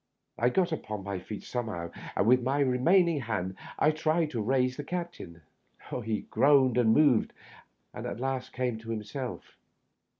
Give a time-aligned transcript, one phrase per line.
[0.35, 4.41] I got upon my feet somehow, and with my remain ing hand I tried to
[4.41, 5.43] raise the captain.
[6.03, 7.33] He groaned and moved,
[7.93, 9.57] and at last came to himself.